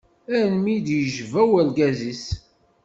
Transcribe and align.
Almi 0.37 0.71
i 0.75 0.77
d-yejba 0.85 1.41
urgaz-is. 1.57 2.25